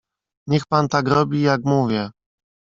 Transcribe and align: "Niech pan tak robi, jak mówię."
"Niech 0.49 0.65
pan 0.67 0.87
tak 0.87 1.07
robi, 1.07 1.41
jak 1.41 1.61
mówię." 1.65 2.11